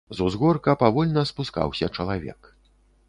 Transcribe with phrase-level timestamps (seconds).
[0.17, 2.53] З узгорка павольна спускаўся чалавек.